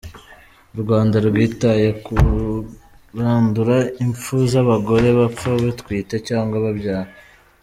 U 0.75 0.77
Rwanda 0.83 1.15
rwitaye 1.27 1.87
ku 2.05 2.15
kurandura 3.07 3.77
impfu 4.03 4.35
z’abagore 4.51 5.07
bapfa 5.19 5.49
batwite 5.63 6.15
cyangwa 6.27 6.57
babyara. 6.65 7.11